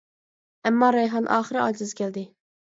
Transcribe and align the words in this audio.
ئەمما 0.69 0.89
رەيھان 0.97 1.29
ئاخىرى 1.37 1.63
ئاجىز 1.69 1.95
كەلدى. 2.03 2.29